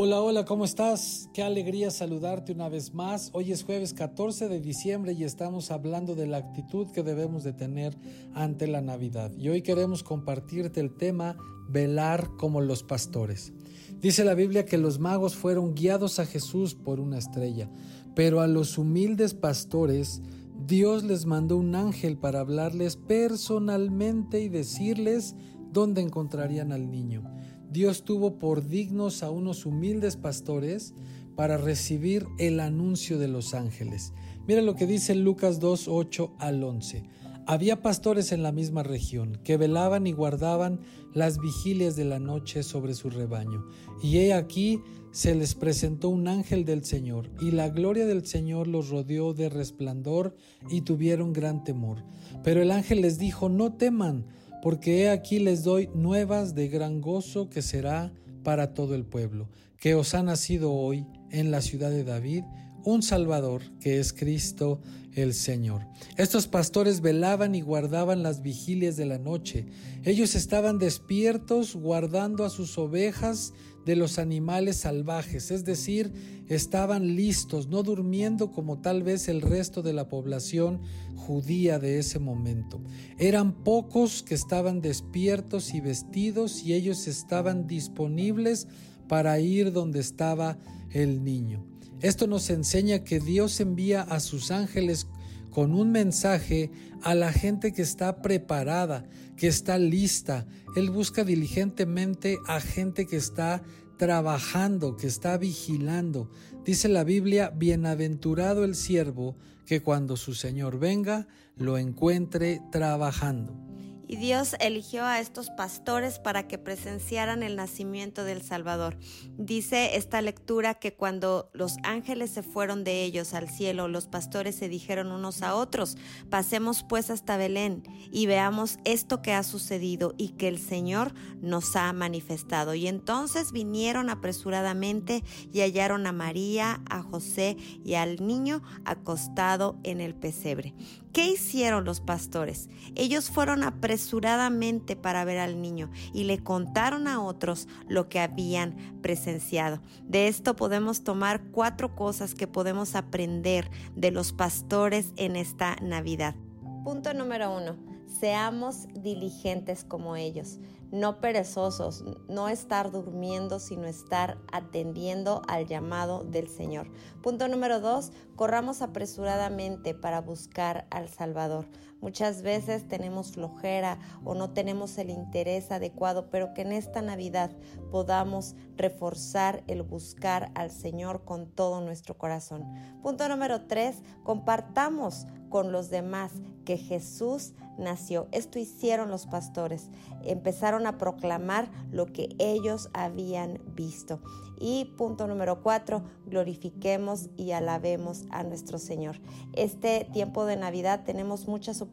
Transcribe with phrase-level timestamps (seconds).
[0.00, 1.28] Hola, hola, ¿cómo estás?
[1.34, 3.30] Qué alegría saludarte una vez más.
[3.32, 7.52] Hoy es jueves 14 de diciembre y estamos hablando de la actitud que debemos de
[7.52, 7.98] tener
[8.32, 9.32] ante la Navidad.
[9.36, 11.36] Y hoy queremos compartirte el tema
[11.68, 13.52] velar como los pastores.
[14.00, 17.68] Dice la Biblia que los magos fueron guiados a Jesús por una estrella,
[18.14, 20.22] pero a los humildes pastores
[20.64, 25.34] Dios les mandó un ángel para hablarles personalmente y decirles
[25.72, 27.24] dónde encontrarían al niño.
[27.70, 30.94] Dios tuvo por dignos a unos humildes pastores
[31.36, 34.12] para recibir el anuncio de los ángeles.
[34.46, 37.04] Mira lo que dice Lucas 2, 8 al 11.
[37.46, 40.80] Había pastores en la misma región que velaban y guardaban
[41.14, 43.64] las vigilias de la noche sobre su rebaño.
[44.02, 44.80] Y he aquí
[45.12, 49.48] se les presentó un ángel del Señor, y la gloria del Señor los rodeó de
[49.48, 50.36] resplandor
[50.70, 52.04] y tuvieron gran temor.
[52.44, 54.26] Pero el ángel les dijo, no teman,
[54.62, 59.48] porque he aquí les doy nuevas de gran gozo que será para todo el pueblo,
[59.78, 62.44] que os ha nacido hoy en la ciudad de David
[62.88, 64.80] un Salvador, que es Cristo
[65.14, 65.82] el Señor.
[66.16, 69.66] Estos pastores velaban y guardaban las vigilias de la noche.
[70.04, 73.52] Ellos estaban despiertos guardando a sus ovejas
[73.84, 76.14] de los animales salvajes, es decir,
[76.48, 80.80] estaban listos, no durmiendo como tal vez el resto de la población
[81.14, 82.80] judía de ese momento.
[83.18, 88.66] Eran pocos que estaban despiertos y vestidos y ellos estaban disponibles
[89.08, 90.56] para ir donde estaba
[90.90, 91.66] el niño.
[92.00, 95.08] Esto nos enseña que Dios envía a sus ángeles
[95.50, 96.70] con un mensaje
[97.02, 99.04] a la gente que está preparada,
[99.36, 100.46] que está lista.
[100.76, 103.62] Él busca diligentemente a gente que está
[103.96, 106.30] trabajando, que está vigilando.
[106.64, 109.36] Dice la Biblia, bienaventurado el siervo
[109.66, 113.67] que cuando su Señor venga lo encuentre trabajando.
[114.08, 118.96] Y Dios eligió a estos pastores para que presenciaran el nacimiento del Salvador.
[119.36, 124.56] Dice esta lectura que cuando los ángeles se fueron de ellos al cielo, los pastores
[124.56, 125.98] se dijeron unos a otros,
[126.30, 131.76] pasemos pues hasta Belén y veamos esto que ha sucedido y que el Señor nos
[131.76, 132.74] ha manifestado.
[132.74, 140.00] Y entonces vinieron apresuradamente y hallaron a María, a José y al niño acostado en
[140.00, 140.74] el pesebre.
[141.18, 142.68] ¿Qué hicieron los pastores?
[142.94, 149.00] Ellos fueron apresuradamente para ver al niño y le contaron a otros lo que habían
[149.02, 149.80] presenciado.
[150.04, 156.36] De esto podemos tomar cuatro cosas que podemos aprender de los pastores en esta Navidad.
[156.84, 157.76] Punto número uno,
[158.08, 160.58] seamos diligentes como ellos
[160.90, 166.90] no perezosos, no estar durmiendo, sino estar atendiendo al llamado del Señor.
[167.22, 171.66] Punto número dos, corramos apresuradamente para buscar al Salvador.
[172.00, 177.50] Muchas veces tenemos flojera o no tenemos el interés adecuado, pero que en esta Navidad
[177.90, 182.64] podamos reforzar el buscar al Señor con todo nuestro corazón.
[183.02, 186.32] Punto número tres, compartamos con los demás
[186.64, 188.28] que Jesús nació.
[188.32, 189.88] Esto hicieron los pastores.
[190.22, 194.20] Empezaron a proclamar lo que ellos habían visto.
[194.60, 199.20] Y punto número cuatro, glorifiquemos y alabemos a nuestro Señor.
[199.54, 201.87] Este tiempo de Navidad tenemos muchas oportunidades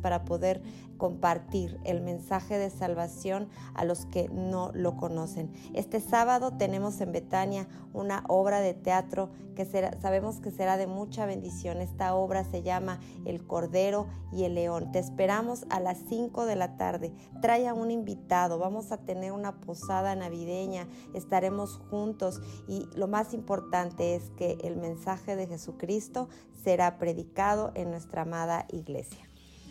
[0.00, 0.62] para poder
[1.02, 5.50] compartir el mensaje de salvación a los que no lo conocen.
[5.74, 9.64] Este sábado tenemos en Betania una obra de teatro que
[10.00, 11.80] sabemos que será de mucha bendición.
[11.80, 14.92] Esta obra se llama El Cordero y el León.
[14.92, 17.12] Te esperamos a las 5 de la tarde.
[17.40, 18.58] Trae a un invitado.
[18.58, 20.86] Vamos a tener una posada navideña.
[21.14, 26.28] Estaremos juntos y lo más importante es que el mensaje de Jesucristo
[26.62, 29.01] será predicado en nuestra amada iglesia.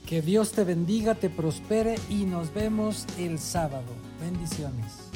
[0.05, 3.93] Que Dios te bendiga, te prospere y nos vemos el sábado.
[4.19, 5.11] Bendiciones.